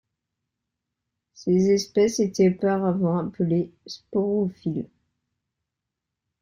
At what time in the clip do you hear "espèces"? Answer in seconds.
1.69-2.19